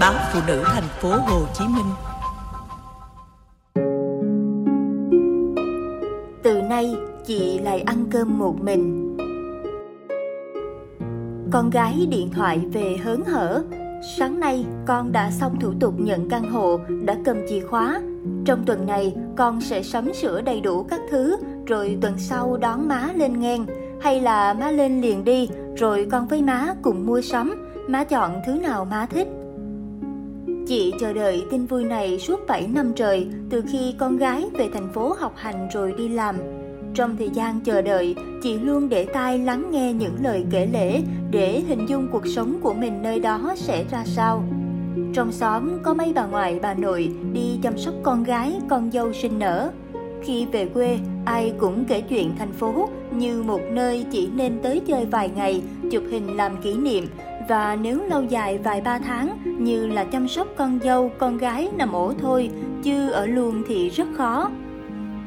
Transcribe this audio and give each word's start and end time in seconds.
báo 0.00 0.14
phụ 0.32 0.40
nữ 0.46 0.62
thành 0.66 0.88
phố 1.00 1.08
Hồ 1.08 1.40
Chí 1.54 1.64
Minh. 1.64 1.86
Từ 6.42 6.62
nay, 6.62 6.96
chị 7.26 7.58
lại 7.58 7.80
ăn 7.80 8.04
cơm 8.10 8.38
một 8.38 8.54
mình. 8.60 9.16
Con 11.50 11.70
gái 11.70 12.06
điện 12.10 12.30
thoại 12.34 12.60
về 12.72 12.96
hớn 13.04 13.24
hở. 13.24 13.62
Sáng 14.18 14.40
nay, 14.40 14.66
con 14.86 15.12
đã 15.12 15.30
xong 15.30 15.60
thủ 15.60 15.72
tục 15.80 15.94
nhận 15.98 16.28
căn 16.28 16.50
hộ, 16.50 16.80
đã 17.04 17.16
cầm 17.24 17.36
chìa 17.48 17.60
khóa. 17.60 18.00
Trong 18.44 18.64
tuần 18.64 18.86
này, 18.86 19.14
con 19.36 19.60
sẽ 19.60 19.82
sắm 19.82 20.14
sửa 20.14 20.40
đầy 20.40 20.60
đủ 20.60 20.82
các 20.82 21.00
thứ, 21.10 21.36
rồi 21.66 21.98
tuần 22.00 22.18
sau 22.18 22.56
đón 22.56 22.88
má 22.88 23.08
lên 23.14 23.40
ngang. 23.40 23.66
Hay 24.00 24.20
là 24.20 24.54
má 24.54 24.70
lên 24.70 25.00
liền 25.00 25.24
đi, 25.24 25.48
rồi 25.76 26.06
con 26.10 26.28
với 26.28 26.42
má 26.42 26.74
cùng 26.82 27.06
mua 27.06 27.20
sắm, 27.20 27.68
má 27.88 28.04
chọn 28.04 28.40
thứ 28.46 28.52
nào 28.52 28.84
má 28.84 29.06
thích. 29.10 29.28
Chị 30.68 30.92
chờ 31.00 31.12
đợi 31.12 31.44
tin 31.50 31.66
vui 31.66 31.84
này 31.84 32.18
suốt 32.18 32.40
7 32.46 32.66
năm 32.66 32.92
trời, 32.96 33.26
từ 33.50 33.64
khi 33.72 33.94
con 33.98 34.16
gái 34.16 34.44
về 34.58 34.68
thành 34.74 34.92
phố 34.92 35.14
học 35.18 35.32
hành 35.36 35.68
rồi 35.72 35.94
đi 35.98 36.08
làm. 36.08 36.36
Trong 36.94 37.16
thời 37.16 37.30
gian 37.30 37.60
chờ 37.60 37.82
đợi, 37.82 38.16
chị 38.42 38.58
luôn 38.58 38.88
để 38.88 39.04
tai 39.04 39.38
lắng 39.38 39.70
nghe 39.70 39.92
những 39.92 40.16
lời 40.22 40.44
kể 40.50 40.68
lể 40.72 41.00
để 41.30 41.62
hình 41.68 41.86
dung 41.88 42.08
cuộc 42.12 42.26
sống 42.26 42.60
của 42.62 42.74
mình 42.74 43.02
nơi 43.02 43.20
đó 43.20 43.54
sẽ 43.56 43.84
ra 43.90 44.04
sao. 44.04 44.44
Trong 45.14 45.32
xóm 45.32 45.82
có 45.82 45.94
mấy 45.94 46.12
bà 46.12 46.26
ngoại 46.26 46.58
bà 46.62 46.74
nội 46.74 47.12
đi 47.32 47.58
chăm 47.62 47.78
sóc 47.78 47.94
con 48.02 48.24
gái, 48.24 48.52
con 48.68 48.90
dâu 48.92 49.12
sinh 49.12 49.38
nở. 49.38 49.70
Khi 50.22 50.46
về 50.52 50.66
quê, 50.66 50.98
ai 51.24 51.52
cũng 51.58 51.84
kể 51.84 52.00
chuyện 52.00 52.34
thành 52.38 52.52
phố 52.52 52.88
như 53.10 53.42
một 53.42 53.60
nơi 53.70 54.06
chỉ 54.10 54.28
nên 54.34 54.58
tới 54.62 54.80
chơi 54.86 55.04
vài 55.04 55.30
ngày, 55.36 55.62
chụp 55.90 56.02
hình 56.10 56.36
làm 56.36 56.62
kỷ 56.62 56.74
niệm 56.74 57.06
và 57.48 57.76
nếu 57.82 58.02
lâu 58.02 58.22
dài 58.22 58.58
vài 58.58 58.80
ba 58.80 58.98
tháng 58.98 59.38
như 59.58 59.86
là 59.86 60.04
chăm 60.04 60.28
sóc 60.28 60.48
con 60.56 60.78
dâu, 60.84 61.10
con 61.18 61.38
gái 61.38 61.68
nằm 61.76 61.92
ổ 61.92 62.12
thôi, 62.20 62.50
chứ 62.82 63.10
ở 63.10 63.26
luôn 63.26 63.62
thì 63.68 63.88
rất 63.88 64.08
khó. 64.16 64.50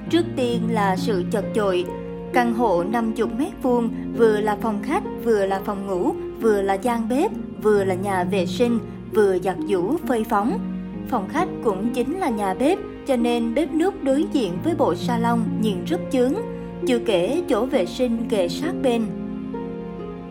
Trước 0.10 0.26
tiên 0.36 0.62
là 0.70 0.96
sự 0.96 1.24
chật 1.32 1.46
chội, 1.56 1.86
căn 2.34 2.54
hộ 2.54 2.84
50 2.84 3.28
mét 3.38 3.52
vuông 3.62 3.90
vừa 4.18 4.42
là 4.42 4.58
phòng 4.62 4.80
khách, 4.84 5.04
vừa 5.24 5.46
là 5.46 5.62
phòng 5.66 5.88
ngủ, 5.88 6.14
vừa 6.42 6.62
là 6.62 6.74
gian 6.74 7.10
bếp, 7.10 7.32
vừa 7.64 7.84
là 7.84 7.96
nhà 7.96 8.24
vệ 8.24 8.46
sinh, 8.46 8.80
vừa 9.14 9.38
giặt 9.40 9.58
giũ 9.68 9.98
phơi 10.08 10.24
phóng. 10.30 10.60
Phòng 11.08 11.30
khách 11.30 11.48
cũng 11.64 11.90
chính 11.94 12.20
là 12.20 12.30
nhà 12.30 12.54
bếp, 12.54 12.78
cho 13.08 13.16
nên 13.16 13.54
bếp 13.54 13.72
nước 13.74 14.04
đối 14.04 14.26
diện 14.34 14.54
với 14.64 14.76
bộ 14.78 14.96
salon 14.96 15.40
nhìn 15.62 15.86
rất 15.86 16.00
chướng, 16.12 16.34
chưa 16.88 17.00
kể 17.00 17.42
chỗ 17.50 17.66
vệ 17.66 17.86
sinh 17.86 18.18
kề 18.30 18.48
sát 18.48 18.74
bên. 18.84 19.21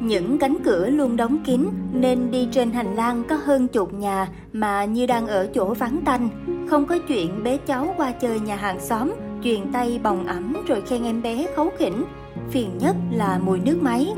Những 0.01 0.39
cánh 0.39 0.57
cửa 0.65 0.87
luôn 0.87 1.17
đóng 1.17 1.39
kín 1.45 1.69
nên 1.93 2.31
đi 2.31 2.49
trên 2.53 2.71
hành 2.71 2.95
lang 2.95 3.23
có 3.29 3.37
hơn 3.45 3.69
chục 3.69 3.95
nhà 3.95 4.29
mà 4.53 4.85
như 4.85 5.07
đang 5.07 5.27
ở 5.27 5.49
chỗ 5.55 5.75
vắng 5.75 6.01
tanh. 6.05 6.29
Không 6.71 6.87
có 6.87 6.99
chuyện 7.09 7.43
bé 7.43 7.57
cháu 7.57 7.95
qua 7.97 8.13
chơi 8.13 8.41
nhà 8.41 8.57
hàng 8.57 8.81
xóm, 8.81 9.13
truyền 9.45 9.73
tay 9.73 10.01
bồng 10.03 10.27
ẩm 10.27 10.57
rồi 10.67 10.83
khen 10.87 11.05
em 11.05 11.23
bé 11.23 11.47
khấu 11.57 11.71
khỉnh. 11.79 12.05
Phiền 12.51 12.71
nhất 12.79 12.97
là 13.13 13.39
mùi 13.43 13.61
nước 13.61 13.83
máy. 13.83 14.09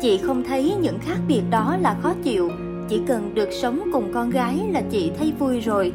Chị 0.00 0.18
không 0.18 0.44
thấy 0.44 0.74
những 0.80 0.98
khác 0.98 1.18
biệt 1.28 1.42
đó 1.50 1.76
là 1.80 1.96
khó 2.02 2.14
chịu, 2.22 2.50
chỉ 2.88 3.00
cần 3.06 3.34
được 3.34 3.48
sống 3.52 3.90
cùng 3.92 4.12
con 4.14 4.30
gái 4.30 4.60
là 4.70 4.82
chị 4.90 5.12
thấy 5.18 5.32
vui 5.38 5.60
rồi. 5.60 5.92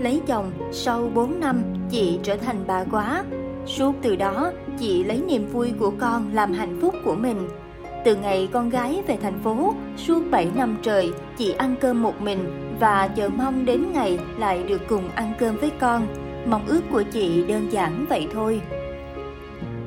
Lấy 0.00 0.20
chồng 0.26 0.50
sau 0.72 1.10
4 1.14 1.40
năm 1.40 1.62
chị 1.90 2.18
trở 2.22 2.36
thành 2.36 2.64
bà 2.66 2.84
quá. 2.84 3.24
Suốt 3.66 3.94
từ 4.02 4.16
đó 4.16 4.52
chị 4.78 5.04
lấy 5.04 5.22
niềm 5.28 5.46
vui 5.52 5.72
của 5.78 5.92
con 5.98 6.30
làm 6.34 6.52
hạnh 6.52 6.78
phúc 6.80 6.94
của 7.04 7.14
mình. 7.14 7.48
Từ 8.04 8.16
ngày 8.16 8.48
con 8.52 8.70
gái 8.70 9.02
về 9.06 9.16
thành 9.22 9.40
phố, 9.44 9.74
suốt 9.96 10.22
7 10.30 10.48
năm 10.56 10.76
trời, 10.82 11.12
chị 11.38 11.52
ăn 11.52 11.74
cơm 11.80 12.02
một 12.02 12.20
mình 12.20 12.74
và 12.80 13.08
chờ 13.08 13.28
mong 13.28 13.64
đến 13.64 13.84
ngày 13.92 14.18
lại 14.38 14.62
được 14.62 14.80
cùng 14.88 15.08
ăn 15.14 15.32
cơm 15.38 15.56
với 15.56 15.70
con. 15.78 16.06
Mong 16.46 16.66
ước 16.66 16.80
của 16.92 17.02
chị 17.02 17.44
đơn 17.48 17.72
giản 17.72 18.06
vậy 18.08 18.26
thôi. 18.32 18.60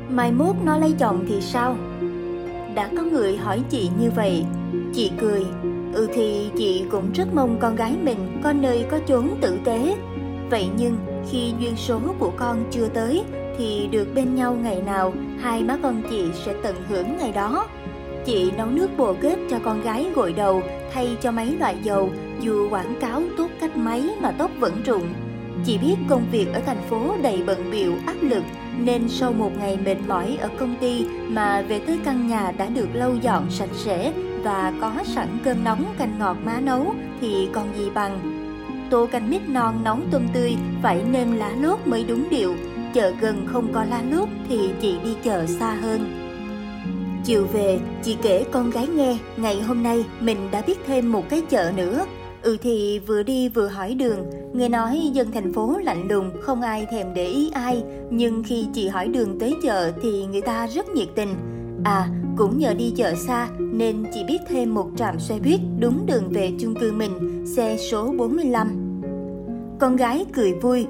Mai 0.09 0.31
mốt 0.31 0.55
nó 0.65 0.77
lấy 0.77 0.93
chồng 0.99 1.25
thì 1.27 1.41
sao? 1.41 1.75
Đã 2.75 2.89
có 2.97 3.03
người 3.03 3.37
hỏi 3.37 3.61
chị 3.69 3.89
như 3.99 4.11
vậy. 4.15 4.45
Chị 4.93 5.11
cười, 5.21 5.45
ừ 5.93 6.09
thì 6.13 6.51
chị 6.57 6.85
cũng 6.91 7.11
rất 7.13 7.33
mong 7.33 7.57
con 7.59 7.75
gái 7.75 7.95
mình 8.03 8.39
có 8.43 8.53
nơi 8.53 8.85
có 8.91 8.99
chốn 9.07 9.29
tử 9.41 9.57
tế. 9.63 9.95
Vậy 10.49 10.67
nhưng 10.77 10.97
khi 11.29 11.53
duyên 11.59 11.75
số 11.75 11.99
của 12.19 12.31
con 12.37 12.63
chưa 12.71 12.87
tới 12.87 13.23
thì 13.57 13.87
được 13.91 14.07
bên 14.15 14.35
nhau 14.35 14.57
ngày 14.63 14.81
nào 14.85 15.13
hai 15.39 15.63
má 15.63 15.77
con 15.83 16.01
chị 16.09 16.25
sẽ 16.45 16.53
tận 16.63 16.75
hưởng 16.89 17.17
ngày 17.17 17.31
đó. 17.31 17.67
Chị 18.25 18.51
nấu 18.57 18.67
nước 18.67 18.89
bồ 18.97 19.13
kết 19.21 19.39
cho 19.49 19.59
con 19.63 19.81
gái 19.81 20.07
gội 20.15 20.33
đầu 20.33 20.63
thay 20.93 21.17
cho 21.21 21.31
mấy 21.31 21.57
loại 21.59 21.75
dầu 21.83 22.09
dù 22.41 22.69
quảng 22.69 22.95
cáo 22.99 23.23
tốt 23.37 23.47
cách 23.61 23.77
mấy 23.77 24.15
mà 24.21 24.31
tóc 24.31 24.51
vẫn 24.59 24.81
rụng. 24.85 25.07
Chị 25.65 25.77
biết 25.77 25.95
công 26.09 26.25
việc 26.31 26.47
ở 26.53 26.61
thành 26.65 26.81
phố 26.89 27.15
đầy 27.21 27.43
bận 27.47 27.71
biệu 27.71 27.93
áp 28.05 28.15
lực 28.21 28.43
nên 28.77 29.09
sau 29.09 29.33
một 29.33 29.51
ngày 29.59 29.77
mệt 29.85 29.95
mỏi 30.07 30.37
ở 30.41 30.49
công 30.57 30.75
ty 30.81 31.05
mà 31.27 31.61
về 31.61 31.79
tới 31.79 31.99
căn 32.05 32.27
nhà 32.27 32.51
đã 32.57 32.65
được 32.65 32.87
lau 32.93 33.15
dọn 33.21 33.49
sạch 33.49 33.69
sẽ 33.73 34.13
và 34.43 34.73
có 34.81 34.93
sẵn 35.03 35.27
cơm 35.43 35.63
nóng 35.63 35.85
canh 35.97 36.19
ngọt 36.19 36.37
má 36.45 36.59
nấu 36.59 36.93
thì 37.21 37.47
còn 37.53 37.67
gì 37.77 37.89
bằng. 37.93 38.19
Tô 38.89 39.07
canh 39.11 39.29
mít 39.29 39.49
non 39.49 39.75
nóng 39.83 40.07
tôm 40.11 40.21
tươi 40.33 40.55
phải 40.81 41.03
nêm 41.11 41.35
lá 41.35 41.51
lốt 41.61 41.79
mới 41.85 42.05
đúng 42.07 42.29
điệu, 42.29 42.55
chợ 42.93 43.13
gần 43.21 43.47
không 43.47 43.73
có 43.73 43.83
lá 43.83 44.01
lốt 44.11 44.29
thì 44.49 44.69
chị 44.81 44.95
đi 45.03 45.15
chợ 45.23 45.45
xa 45.45 45.73
hơn. 45.73 46.30
Chiều 47.25 47.45
về, 47.53 47.79
chị 48.03 48.17
kể 48.21 48.45
con 48.51 48.69
gái 48.69 48.87
nghe, 48.87 49.17
ngày 49.37 49.61
hôm 49.61 49.83
nay 49.83 50.05
mình 50.19 50.37
đã 50.51 50.61
biết 50.67 50.79
thêm 50.87 51.11
một 51.11 51.23
cái 51.29 51.41
chợ 51.49 51.71
nữa. 51.77 52.05
Ừ 52.41 52.57
thì 52.61 52.99
vừa 52.99 53.23
đi 53.23 53.49
vừa 53.49 53.67
hỏi 53.67 53.93
đường, 53.93 54.19
nghe 54.53 54.69
nói 54.69 55.09
dân 55.13 55.31
thành 55.31 55.53
phố 55.53 55.77
lạnh 55.83 56.07
lùng, 56.07 56.31
không 56.41 56.61
ai 56.61 56.85
thèm 56.91 57.07
để 57.13 57.25
ý 57.25 57.51
ai, 57.53 57.83
nhưng 58.09 58.43
khi 58.43 58.65
chị 58.73 58.87
hỏi 58.87 59.07
đường 59.07 59.39
tới 59.39 59.55
chợ 59.63 59.91
thì 60.01 60.25
người 60.25 60.41
ta 60.41 60.67
rất 60.67 60.89
nhiệt 60.89 61.07
tình. 61.15 61.29
À, 61.83 62.09
cũng 62.37 62.59
nhờ 62.59 62.73
đi 62.73 62.93
chợ 62.97 63.15
xa 63.15 63.47
nên 63.59 64.05
chị 64.13 64.23
biết 64.27 64.39
thêm 64.47 64.73
một 64.73 64.87
trạm 64.97 65.19
xe 65.19 65.39
buýt 65.43 65.59
đúng 65.79 66.05
đường 66.05 66.29
về 66.29 66.51
chung 66.59 66.75
cư 66.75 66.91
mình, 66.91 67.45
xe 67.55 67.77
số 67.91 68.13
45. 68.17 69.01
Con 69.79 69.95
gái 69.95 70.25
cười 70.33 70.53
vui, 70.53 70.85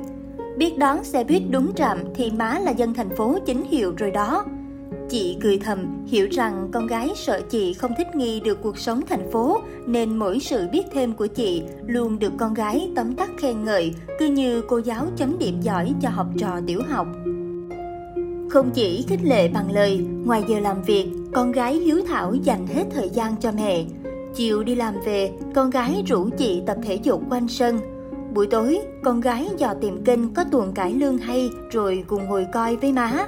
biết 0.57 0.77
đón 0.77 1.03
xe 1.03 1.23
buýt 1.23 1.41
đúng 1.49 1.73
trạm 1.75 1.97
thì 2.15 2.31
má 2.31 2.59
là 2.59 2.71
dân 2.71 2.93
thành 2.93 3.09
phố 3.17 3.37
chính 3.45 3.63
hiệu 3.63 3.93
rồi 3.97 4.11
đó. 4.11 4.45
Chị 5.11 5.38
cười 5.41 5.57
thầm, 5.57 6.05
hiểu 6.07 6.27
rằng 6.31 6.69
con 6.72 6.88
gái 6.88 7.09
sợ 7.16 7.41
chị 7.49 7.73
không 7.73 7.91
thích 7.97 8.16
nghi 8.16 8.39
được 8.39 8.61
cuộc 8.61 8.77
sống 8.77 9.01
thành 9.09 9.31
phố, 9.31 9.61
nên 9.85 10.17
mỗi 10.17 10.39
sự 10.39 10.67
biết 10.72 10.83
thêm 10.94 11.13
của 11.13 11.27
chị 11.27 11.63
luôn 11.88 12.19
được 12.19 12.31
con 12.38 12.53
gái 12.53 12.91
tấm 12.95 13.16
tắc 13.16 13.29
khen 13.38 13.63
ngợi, 13.63 13.94
cứ 14.19 14.25
như 14.25 14.61
cô 14.67 14.77
giáo 14.77 15.07
chấm 15.17 15.39
điểm 15.39 15.61
giỏi 15.61 15.94
cho 16.01 16.09
học 16.09 16.27
trò 16.38 16.59
tiểu 16.67 16.81
học. 16.89 17.07
Không 18.49 18.72
chỉ 18.73 19.05
khích 19.07 19.19
lệ 19.23 19.47
bằng 19.47 19.72
lời, 19.72 20.05
ngoài 20.25 20.44
giờ 20.47 20.59
làm 20.59 20.83
việc, 20.83 21.07
con 21.33 21.51
gái 21.51 21.73
hiếu 21.73 22.01
thảo 22.07 22.33
dành 22.33 22.67
hết 22.67 22.83
thời 22.91 23.09
gian 23.09 23.35
cho 23.41 23.51
mẹ. 23.51 23.83
Chiều 24.35 24.63
đi 24.63 24.75
làm 24.75 24.95
về, 25.05 25.31
con 25.55 25.69
gái 25.69 26.03
rủ 26.07 26.29
chị 26.38 26.61
tập 26.67 26.78
thể 26.83 26.95
dục 27.03 27.22
quanh 27.29 27.47
sân. 27.47 27.79
Buổi 28.33 28.47
tối, 28.47 28.79
con 29.03 29.22
gái 29.22 29.49
dò 29.57 29.73
tìm 29.81 30.03
kênh 30.03 30.33
có 30.33 30.43
tuồng 30.51 30.73
cải 30.73 30.93
lương 30.93 31.17
hay 31.17 31.49
rồi 31.72 32.03
cùng 32.07 32.25
ngồi 32.25 32.45
coi 32.53 32.75
với 32.75 32.93
má. 32.93 33.25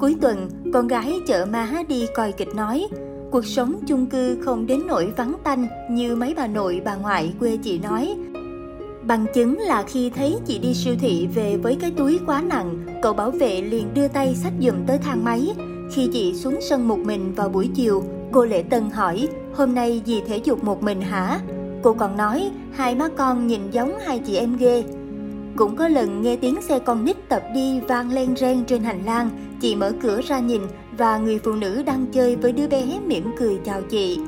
Cuối 0.00 0.16
tuần, 0.20 0.48
con 0.72 0.88
gái 0.88 1.20
chở 1.26 1.46
má 1.52 1.82
đi 1.88 2.06
coi 2.14 2.32
kịch 2.32 2.54
nói. 2.54 2.86
Cuộc 3.30 3.46
sống 3.46 3.74
chung 3.86 4.06
cư 4.06 4.38
không 4.44 4.66
đến 4.66 4.80
nỗi 4.86 5.12
vắng 5.16 5.34
tanh 5.44 5.66
như 5.90 6.16
mấy 6.16 6.34
bà 6.36 6.46
nội 6.46 6.82
bà 6.84 6.94
ngoại 6.94 7.32
quê 7.40 7.56
chị 7.56 7.78
nói. 7.78 8.14
Bằng 9.02 9.26
chứng 9.34 9.58
là 9.58 9.82
khi 9.82 10.10
thấy 10.10 10.36
chị 10.46 10.58
đi 10.58 10.74
siêu 10.74 10.94
thị 11.00 11.28
về 11.34 11.56
với 11.56 11.76
cái 11.80 11.90
túi 11.90 12.20
quá 12.26 12.42
nặng, 12.46 12.78
cậu 13.02 13.12
bảo 13.12 13.30
vệ 13.30 13.62
liền 13.62 13.94
đưa 13.94 14.08
tay 14.08 14.34
xách 14.34 14.52
giùm 14.60 14.74
tới 14.86 14.98
thang 14.98 15.24
máy. 15.24 15.54
Khi 15.92 16.08
chị 16.12 16.34
xuống 16.34 16.58
sân 16.60 16.88
một 16.88 16.98
mình 16.98 17.32
vào 17.34 17.48
buổi 17.48 17.68
chiều, 17.74 18.02
cô 18.32 18.44
Lệ 18.44 18.62
Tân 18.62 18.90
hỏi, 18.90 19.28
hôm 19.54 19.74
nay 19.74 20.02
dì 20.06 20.20
thể 20.20 20.36
dục 20.36 20.64
một 20.64 20.82
mình 20.82 21.00
hả? 21.00 21.40
Cô 21.82 21.92
còn 21.92 22.16
nói, 22.16 22.50
hai 22.72 22.94
má 22.94 23.08
con 23.16 23.46
nhìn 23.46 23.70
giống 23.70 23.98
hai 24.06 24.18
chị 24.18 24.36
em 24.36 24.56
ghê. 24.56 24.84
Cũng 25.56 25.76
có 25.76 25.88
lần 25.88 26.22
nghe 26.22 26.36
tiếng 26.36 26.62
xe 26.62 26.78
con 26.78 27.04
nít 27.04 27.28
tập 27.28 27.42
đi 27.54 27.80
vang 27.80 28.12
len 28.12 28.36
ren 28.36 28.64
trên 28.64 28.82
hành 28.82 29.04
lang, 29.04 29.30
chị 29.60 29.76
mở 29.76 29.92
cửa 30.02 30.20
ra 30.28 30.38
nhìn 30.38 30.62
và 30.98 31.18
người 31.18 31.38
phụ 31.38 31.52
nữ 31.52 31.82
đang 31.86 32.06
chơi 32.12 32.36
với 32.36 32.52
đứa 32.52 32.68
bé 32.68 33.00
mỉm 33.06 33.24
cười 33.38 33.58
chào 33.64 33.82
chị. 33.82 34.18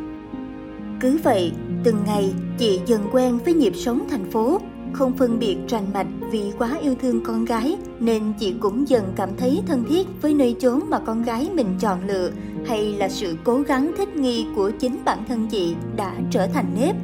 Cứ 1.00 1.18
vậy, 1.24 1.52
từng 1.84 1.96
ngày 2.06 2.34
chị 2.58 2.80
dần 2.86 3.00
quen 3.12 3.38
với 3.44 3.54
nhịp 3.54 3.76
sống 3.76 4.06
thành 4.10 4.30
phố, 4.30 4.60
không 4.92 5.16
phân 5.16 5.38
biệt 5.38 5.56
rành 5.68 5.92
mạch 5.94 6.06
vì 6.30 6.52
quá 6.58 6.78
yêu 6.82 6.94
thương 7.02 7.24
con 7.24 7.44
gái 7.44 7.76
nên 8.00 8.22
chị 8.38 8.54
cũng 8.60 8.88
dần 8.88 9.12
cảm 9.16 9.30
thấy 9.36 9.62
thân 9.66 9.84
thiết 9.88 10.06
với 10.22 10.34
nơi 10.34 10.56
chốn 10.60 10.80
mà 10.88 10.98
con 10.98 11.22
gái 11.22 11.48
mình 11.54 11.74
chọn 11.80 12.06
lựa 12.06 12.30
hay 12.66 12.92
là 12.92 13.08
sự 13.08 13.36
cố 13.44 13.60
gắng 13.60 13.92
thích 13.96 14.16
nghi 14.16 14.46
của 14.56 14.70
chính 14.70 15.04
bản 15.04 15.18
thân 15.28 15.46
chị 15.50 15.74
đã 15.96 16.14
trở 16.30 16.46
thành 16.46 16.66
nếp. 16.80 16.96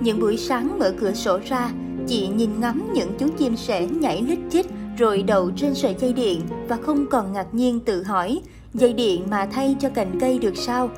Những 0.00 0.20
buổi 0.20 0.36
sáng 0.36 0.78
mở 0.78 0.94
cửa 1.00 1.12
sổ 1.12 1.38
ra, 1.46 1.70
chị 2.06 2.28
nhìn 2.28 2.50
ngắm 2.60 2.82
những 2.92 3.10
chú 3.18 3.28
chim 3.38 3.56
sẻ 3.56 3.86
nhảy 3.86 4.22
lít 4.22 4.38
chích 4.50 4.66
rồi 4.98 5.22
đậu 5.22 5.50
trên 5.56 5.74
sợi 5.74 5.96
dây 5.98 6.12
điện 6.12 6.40
và 6.68 6.76
không 6.76 7.06
còn 7.10 7.32
ngạc 7.32 7.46
nhiên 7.54 7.80
tự 7.80 8.02
hỏi 8.02 8.40
dây 8.74 8.92
điện 8.92 9.26
mà 9.30 9.46
thay 9.52 9.76
cho 9.80 9.88
cành 9.88 10.18
cây 10.20 10.38
được 10.38 10.56
sao 10.56 10.90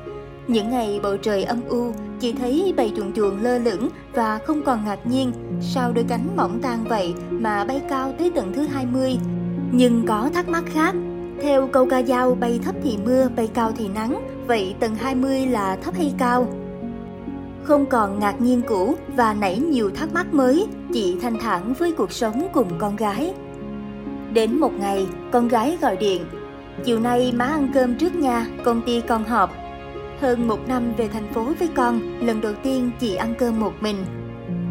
Những 0.47 0.69
ngày 0.69 0.99
bầu 1.03 1.17
trời 1.17 1.43
âm 1.43 1.61
u, 1.69 1.91
chị 2.19 2.33
thấy 2.33 2.73
bầy 2.77 2.91
chuồn 2.97 3.13
chuồn 3.13 3.41
lơ 3.41 3.57
lửng 3.57 3.89
và 4.13 4.37
không 4.37 4.61
còn 4.65 4.85
ngạc 4.85 5.07
nhiên 5.07 5.31
sao 5.61 5.91
đôi 5.91 6.05
cánh 6.07 6.27
mỏng 6.35 6.59
tan 6.61 6.83
vậy 6.83 7.13
mà 7.29 7.65
bay 7.65 7.81
cao 7.89 8.13
tới 8.19 8.31
tầng 8.35 8.53
thứ 8.55 8.61
20. 8.61 9.17
Nhưng 9.71 10.05
có 10.05 10.29
thắc 10.33 10.49
mắc 10.49 10.63
khác, 10.73 10.95
theo 11.41 11.67
câu 11.67 11.85
ca 11.85 12.03
dao 12.03 12.35
bay 12.35 12.59
thấp 12.63 12.75
thì 12.83 12.97
mưa, 13.05 13.27
bay 13.35 13.49
cao 13.53 13.71
thì 13.77 13.87
nắng, 13.87 14.27
vậy 14.47 14.75
tầng 14.79 14.95
20 14.95 15.45
là 15.45 15.75
thấp 15.75 15.95
hay 15.95 16.13
cao? 16.17 16.47
Không 17.63 17.85
còn 17.85 18.19
ngạc 18.19 18.41
nhiên 18.41 18.61
cũ 18.67 18.95
và 19.15 19.33
nảy 19.33 19.59
nhiều 19.59 19.89
thắc 19.89 20.13
mắc 20.13 20.33
mới, 20.33 20.67
chị 20.93 21.17
thanh 21.21 21.39
thản 21.39 21.73
với 21.73 21.91
cuộc 21.91 22.11
sống 22.11 22.47
cùng 22.53 22.67
con 22.79 22.95
gái. 22.95 23.33
Đến 24.33 24.59
một 24.59 24.71
ngày, 24.79 25.07
con 25.31 25.47
gái 25.47 25.77
gọi 25.81 25.97
điện. 25.97 26.25
Chiều 26.83 26.99
nay 26.99 27.33
má 27.35 27.45
ăn 27.45 27.71
cơm 27.73 27.95
trước 27.95 28.15
nha 28.15 28.47
công 28.63 28.81
ty 28.81 29.01
con 29.01 29.23
họp. 29.23 29.51
Hơn 30.19 30.47
một 30.47 30.67
năm 30.67 30.93
về 30.97 31.07
thành 31.07 31.33
phố 31.33 31.45
với 31.59 31.69
con, 31.75 32.01
lần 32.19 32.41
đầu 32.41 32.53
tiên 32.63 32.91
chị 32.99 33.15
ăn 33.15 33.33
cơm 33.39 33.59
một 33.59 33.73
mình. 33.81 34.05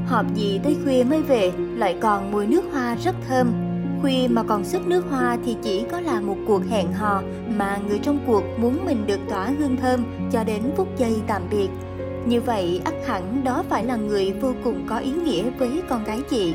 Họp 0.07 0.35
gì 0.35 0.61
tới 0.65 0.77
khuya 0.85 1.05
mới 1.05 1.23
về, 1.23 1.53
lại 1.77 1.97
còn 2.01 2.33
mùi 2.33 2.47
nước 2.47 2.65
hoa 2.73 2.97
rất 3.05 3.15
thơm. 3.29 3.53
Khuya 4.01 4.29
mà 4.31 4.43
còn 4.43 4.65
sức 4.65 4.87
nước 4.87 5.05
hoa 5.11 5.39
thì 5.45 5.57
chỉ 5.63 5.85
có 5.91 6.01
là 6.01 6.21
một 6.21 6.37
cuộc 6.47 6.63
hẹn 6.71 6.93
hò 6.93 7.23
mà 7.57 7.79
người 7.89 7.99
trong 7.99 8.19
cuộc 8.27 8.45
muốn 8.59 8.85
mình 8.87 9.07
được 9.07 9.21
tỏa 9.29 9.45
hương 9.59 9.77
thơm 9.77 10.05
cho 10.33 10.45
đến 10.45 10.63
phút 10.77 10.89
giây 10.99 11.15
tạm 11.27 11.43
biệt. 11.51 11.69
Như 12.27 12.41
vậy 12.41 12.81
ắt 12.85 12.95
hẳn 13.07 13.45
đó 13.45 13.65
phải 13.69 13.85
là 13.85 13.97
người 13.97 14.33
vô 14.33 14.53
cùng 14.65 14.87
có 14.89 14.99
ý 14.99 15.13
nghĩa 15.13 15.51
với 15.59 15.83
con 15.89 16.05
gái 16.05 16.21
chị. 16.31 16.55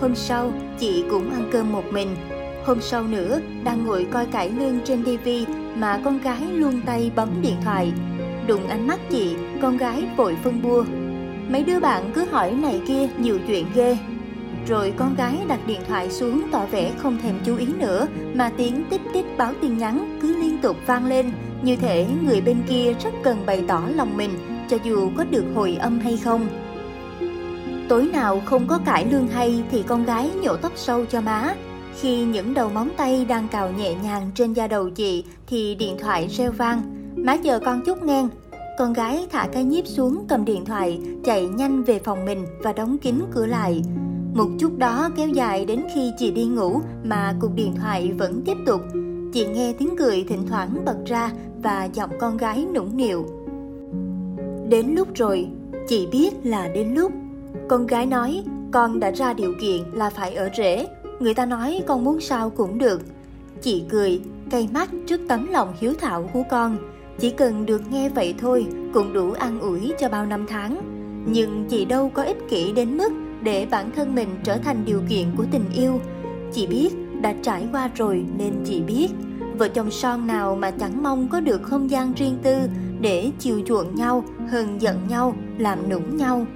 Hôm 0.00 0.14
sau, 0.14 0.52
chị 0.78 1.04
cũng 1.10 1.30
ăn 1.30 1.48
cơm 1.52 1.72
một 1.72 1.84
mình. 1.92 2.08
Hôm 2.64 2.80
sau 2.80 3.02
nữa, 3.02 3.40
đang 3.64 3.86
ngồi 3.86 4.06
coi 4.10 4.26
cải 4.26 4.50
lương 4.50 4.80
trên 4.84 5.04
TV 5.04 5.28
mà 5.76 6.00
con 6.04 6.18
gái 6.18 6.40
luôn 6.52 6.80
tay 6.86 7.10
bấm 7.16 7.28
điện 7.42 7.56
thoại. 7.64 7.92
Đụng 8.46 8.68
ánh 8.68 8.86
mắt 8.86 9.00
chị, 9.10 9.36
con 9.62 9.76
gái 9.76 10.04
vội 10.16 10.36
phân 10.44 10.62
bua. 10.62 10.84
Mấy 11.48 11.64
đứa 11.64 11.80
bạn 11.80 12.10
cứ 12.14 12.24
hỏi 12.24 12.52
này 12.52 12.80
kia 12.86 13.08
nhiều 13.18 13.38
chuyện 13.46 13.66
ghê. 13.74 13.96
Rồi 14.68 14.92
con 14.96 15.14
gái 15.14 15.38
đặt 15.48 15.60
điện 15.66 15.80
thoại 15.88 16.10
xuống 16.10 16.42
tỏ 16.52 16.66
vẻ 16.66 16.92
không 16.98 17.18
thèm 17.22 17.34
chú 17.44 17.56
ý 17.56 17.66
nữa 17.78 18.06
mà 18.34 18.50
tiếng 18.56 18.84
tít 18.90 19.00
tít 19.12 19.24
báo 19.38 19.52
tin 19.60 19.78
nhắn 19.78 20.18
cứ 20.22 20.36
liên 20.36 20.58
tục 20.58 20.76
vang 20.86 21.06
lên 21.06 21.30
như 21.62 21.76
thể 21.76 22.06
người 22.24 22.40
bên 22.40 22.56
kia 22.68 22.94
rất 23.02 23.10
cần 23.22 23.46
bày 23.46 23.64
tỏ 23.68 23.82
lòng 23.94 24.16
mình 24.16 24.30
cho 24.68 24.76
dù 24.84 25.10
có 25.16 25.24
được 25.24 25.44
hồi 25.54 25.76
âm 25.80 26.00
hay 26.00 26.16
không. 26.16 26.48
Tối 27.88 28.08
nào 28.12 28.40
không 28.44 28.66
có 28.66 28.78
cải 28.84 29.06
lương 29.10 29.28
hay 29.28 29.62
thì 29.70 29.82
con 29.82 30.04
gái 30.04 30.30
nhổ 30.42 30.56
tóc 30.56 30.72
sâu 30.76 31.04
cho 31.06 31.20
má. 31.20 31.54
Khi 32.00 32.24
những 32.24 32.54
đầu 32.54 32.68
móng 32.68 32.90
tay 32.96 33.24
đang 33.24 33.48
cào 33.48 33.70
nhẹ 33.72 33.94
nhàng 34.02 34.30
trên 34.34 34.52
da 34.52 34.66
đầu 34.66 34.90
chị 34.90 35.24
thì 35.46 35.74
điện 35.74 35.96
thoại 36.00 36.28
reo 36.28 36.52
vang. 36.52 36.82
Má 37.16 37.36
chờ 37.36 37.60
con 37.64 37.82
chút 37.86 38.02
ngang. 38.02 38.28
Con 38.78 38.92
gái 38.92 39.26
thả 39.30 39.48
cái 39.52 39.64
nhíp 39.64 39.86
xuống 39.86 40.24
cầm 40.28 40.44
điện 40.44 40.64
thoại, 40.64 41.00
chạy 41.24 41.48
nhanh 41.48 41.82
về 41.82 41.98
phòng 41.98 42.24
mình 42.24 42.46
và 42.62 42.72
đóng 42.72 42.98
kín 42.98 43.14
cửa 43.30 43.46
lại. 43.46 43.82
Một 44.34 44.48
chút 44.58 44.78
đó 44.78 45.10
kéo 45.16 45.28
dài 45.28 45.64
đến 45.64 45.82
khi 45.94 46.12
chị 46.18 46.30
đi 46.30 46.44
ngủ 46.44 46.80
mà 47.04 47.34
cuộc 47.40 47.54
điện 47.54 47.74
thoại 47.80 48.12
vẫn 48.18 48.42
tiếp 48.44 48.56
tục. 48.66 48.80
Chị 49.32 49.46
nghe 49.46 49.72
tiếng 49.78 49.96
cười 49.98 50.24
thỉnh 50.28 50.46
thoảng 50.48 50.84
bật 50.84 50.96
ra 51.06 51.30
và 51.62 51.88
giọng 51.94 52.10
con 52.20 52.36
gái 52.36 52.66
nũng 52.74 52.96
nịu. 52.96 53.26
Đến 54.68 54.86
lúc 54.96 55.08
rồi, 55.14 55.48
chị 55.88 56.06
biết 56.12 56.34
là 56.44 56.68
đến 56.68 56.94
lúc. 56.94 57.12
Con 57.68 57.86
gái 57.86 58.06
nói, 58.06 58.44
con 58.72 59.00
đã 59.00 59.10
ra 59.10 59.32
điều 59.32 59.54
kiện 59.60 59.82
là 59.92 60.10
phải 60.10 60.34
ở 60.34 60.48
rễ. 60.56 60.86
Người 61.20 61.34
ta 61.34 61.46
nói 61.46 61.82
con 61.86 62.04
muốn 62.04 62.20
sao 62.20 62.50
cũng 62.50 62.78
được. 62.78 63.02
Chị 63.62 63.84
cười, 63.88 64.20
cay 64.50 64.68
mắt 64.72 64.90
trước 65.06 65.20
tấm 65.28 65.46
lòng 65.50 65.74
hiếu 65.80 65.92
thảo 66.00 66.30
của 66.32 66.42
con. 66.50 66.76
Chỉ 67.18 67.30
cần 67.30 67.66
được 67.66 67.82
nghe 67.90 68.08
vậy 68.08 68.34
thôi 68.38 68.66
cũng 68.94 69.12
đủ 69.12 69.32
an 69.32 69.60
ủi 69.60 69.92
cho 69.98 70.08
bao 70.08 70.26
năm 70.26 70.46
tháng. 70.48 70.80
Nhưng 71.26 71.64
chị 71.68 71.84
đâu 71.84 72.10
có 72.14 72.22
ích 72.22 72.48
kỷ 72.48 72.72
đến 72.72 72.96
mức 72.96 73.12
để 73.42 73.66
bản 73.70 73.90
thân 73.96 74.14
mình 74.14 74.28
trở 74.44 74.56
thành 74.56 74.84
điều 74.84 75.00
kiện 75.08 75.26
của 75.36 75.44
tình 75.50 75.64
yêu. 75.74 76.00
Chị 76.52 76.66
biết 76.66 76.88
đã 77.20 77.34
trải 77.42 77.66
qua 77.72 77.90
rồi 77.94 78.24
nên 78.38 78.52
chị 78.64 78.80
biết 78.80 79.08
vợ 79.58 79.68
chồng 79.68 79.90
son 79.90 80.26
nào 80.26 80.56
mà 80.56 80.70
chẳng 80.70 81.02
mong 81.02 81.28
có 81.28 81.40
được 81.40 81.62
không 81.62 81.90
gian 81.90 82.12
riêng 82.12 82.38
tư 82.42 82.56
để 83.00 83.30
chiều 83.38 83.60
chuộng 83.66 83.94
nhau, 83.94 84.24
hờn 84.50 84.80
giận 84.82 84.96
nhau, 85.08 85.34
làm 85.58 85.88
nũng 85.88 86.16
nhau. 86.16 86.46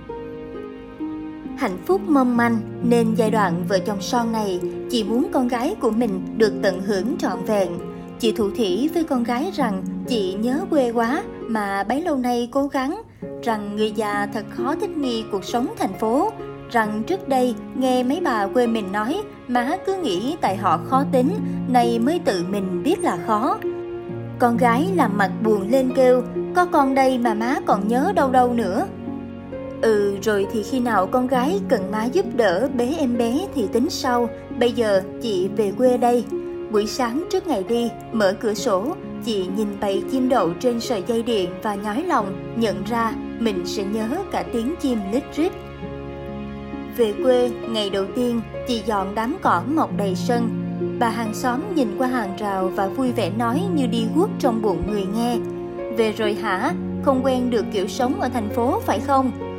Hạnh 1.62 1.78
phúc 1.86 2.00
mong 2.08 2.36
manh 2.36 2.58
nên 2.82 3.14
giai 3.14 3.30
đoạn 3.30 3.64
vợ 3.68 3.78
chồng 3.78 4.00
son 4.00 4.32
này 4.32 4.60
chị 4.90 5.04
muốn 5.04 5.26
con 5.32 5.48
gái 5.48 5.74
của 5.80 5.90
mình 5.90 6.20
được 6.36 6.52
tận 6.62 6.82
hưởng 6.82 7.16
trọn 7.18 7.44
vẹn. 7.46 7.68
Chị 8.18 8.32
thủ 8.32 8.50
thỉ 8.56 8.90
với 8.94 9.04
con 9.04 9.24
gái 9.24 9.50
rằng 9.54 9.82
chị 10.08 10.34
nhớ 10.34 10.60
quê 10.70 10.92
quá 10.92 11.22
mà 11.40 11.84
bấy 11.84 12.00
lâu 12.00 12.16
nay 12.16 12.48
cố 12.52 12.66
gắng, 12.66 13.02
rằng 13.42 13.76
người 13.76 13.92
già 13.92 14.28
thật 14.34 14.44
khó 14.50 14.74
thích 14.80 14.96
nghi 14.96 15.24
cuộc 15.32 15.44
sống 15.44 15.66
thành 15.78 15.92
phố, 15.98 16.30
rằng 16.70 17.02
trước 17.06 17.28
đây 17.28 17.54
nghe 17.74 18.02
mấy 18.02 18.20
bà 18.20 18.46
quê 18.46 18.66
mình 18.66 18.92
nói 18.92 19.22
má 19.48 19.76
cứ 19.86 19.96
nghĩ 20.02 20.36
tại 20.40 20.56
họ 20.56 20.80
khó 20.88 21.04
tính, 21.12 21.30
nay 21.68 21.98
mới 21.98 22.18
tự 22.18 22.44
mình 22.50 22.82
biết 22.82 23.00
là 23.00 23.18
khó. 23.26 23.58
Con 24.38 24.56
gái 24.56 24.88
làm 24.94 25.18
mặt 25.18 25.30
buồn 25.44 25.70
lên 25.70 25.92
kêu, 25.96 26.22
có 26.56 26.66
con 26.66 26.94
đây 26.94 27.18
mà 27.18 27.34
má 27.34 27.56
còn 27.66 27.88
nhớ 27.88 28.12
đâu 28.16 28.30
đâu 28.30 28.52
nữa. 28.52 28.86
Ừ, 29.82 30.16
rồi 30.22 30.46
thì 30.52 30.62
khi 30.62 30.80
nào 30.80 31.06
con 31.06 31.26
gái 31.26 31.60
cần 31.68 31.90
má 31.90 32.04
giúp 32.04 32.26
đỡ 32.36 32.68
bế 32.74 32.94
em 32.98 33.18
bé 33.18 33.46
thì 33.54 33.66
tính 33.72 33.90
sau, 33.90 34.28
bây 34.58 34.72
giờ 34.72 35.02
chị 35.22 35.48
về 35.56 35.72
quê 35.78 35.96
đây. 35.96 36.24
Buổi 36.70 36.86
sáng 36.86 37.24
trước 37.32 37.46
ngày 37.46 37.64
đi, 37.68 37.90
mở 38.12 38.34
cửa 38.40 38.54
sổ, 38.54 38.94
chị 39.24 39.46
nhìn 39.56 39.68
bầy 39.80 40.02
chim 40.12 40.28
đậu 40.28 40.50
trên 40.60 40.80
sợi 40.80 41.02
dây 41.06 41.22
điện 41.22 41.50
và 41.62 41.74
nhói 41.74 42.02
lòng, 42.02 42.54
nhận 42.56 42.84
ra 42.84 43.12
mình 43.38 43.66
sẽ 43.66 43.84
nhớ 43.84 44.08
cả 44.32 44.44
tiếng 44.52 44.74
chim 44.80 44.98
lít 45.12 45.22
rít. 45.36 45.52
Về 46.96 47.14
quê, 47.22 47.50
ngày 47.68 47.90
đầu 47.90 48.04
tiên, 48.16 48.40
chị 48.68 48.82
dọn 48.86 49.14
đám 49.14 49.36
cỏ 49.42 49.62
mọc 49.74 49.90
đầy 49.96 50.14
sân. 50.14 50.48
Bà 50.98 51.08
hàng 51.08 51.34
xóm 51.34 51.60
nhìn 51.74 51.88
qua 51.98 52.08
hàng 52.08 52.36
rào 52.38 52.68
và 52.68 52.88
vui 52.88 53.12
vẻ 53.12 53.30
nói 53.38 53.62
như 53.74 53.86
đi 53.86 54.06
guốc 54.14 54.30
trong 54.38 54.62
bụng 54.62 54.82
người 54.90 55.04
nghe. 55.16 55.36
Về 55.96 56.12
rồi 56.12 56.34
hả? 56.34 56.72
Không 57.02 57.20
quen 57.24 57.50
được 57.50 57.64
kiểu 57.72 57.88
sống 57.88 58.20
ở 58.20 58.28
thành 58.28 58.48
phố 58.48 58.80
phải 58.80 59.00
không? 59.00 59.51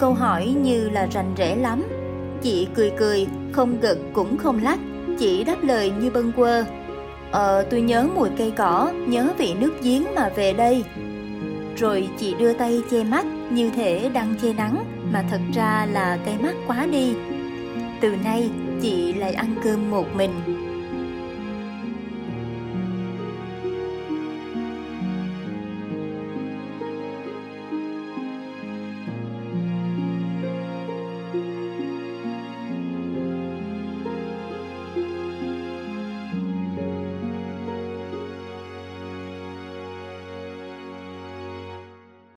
Câu 0.00 0.14
hỏi 0.14 0.54
như 0.62 0.88
là 0.88 1.06
rành 1.12 1.34
rẽ 1.36 1.56
lắm. 1.56 1.82
Chị 2.42 2.68
cười 2.74 2.92
cười, 2.98 3.26
không 3.52 3.80
gật 3.80 3.98
cũng 4.12 4.38
không 4.38 4.62
lắc. 4.62 4.78
Chị 5.18 5.44
đáp 5.44 5.56
lời 5.62 5.92
như 6.00 6.10
bâng 6.10 6.32
quơ. 6.36 6.64
Ờ, 7.30 7.66
tôi 7.70 7.80
nhớ 7.80 8.06
mùi 8.14 8.28
cây 8.38 8.52
cỏ, 8.56 8.92
nhớ 9.06 9.28
vị 9.38 9.54
nước 9.60 9.72
giếng 9.82 10.04
mà 10.14 10.28
về 10.36 10.52
đây. 10.52 10.84
Rồi 11.76 12.08
chị 12.18 12.34
đưa 12.38 12.52
tay 12.52 12.82
che 12.90 13.04
mắt 13.04 13.26
như 13.50 13.70
thể 13.70 14.10
đang 14.14 14.34
che 14.42 14.52
nắng 14.52 14.84
mà 15.12 15.24
thật 15.30 15.40
ra 15.54 15.86
là 15.92 16.18
cây 16.24 16.34
mắt 16.40 16.54
quá 16.66 16.86
đi. 16.92 17.14
Từ 18.00 18.16
nay 18.24 18.50
chị 18.82 19.12
lại 19.12 19.32
ăn 19.32 19.54
cơm 19.64 19.90
một 19.90 20.06
mình 20.16 20.30